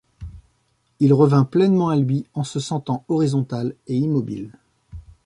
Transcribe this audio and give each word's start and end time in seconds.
Il 0.99 1.13
revint 1.13 1.43
pleinement 1.45 1.89
à 1.89 1.95
lui 1.95 2.25
en 2.33 2.43
se 2.43 2.59
sentant 2.59 3.05
horizontal 3.07 3.75
et 3.85 3.95
immobile. 3.97 4.51